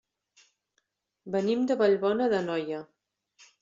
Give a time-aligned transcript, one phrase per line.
[1.37, 2.85] Venim de Vallbona d'Anoia.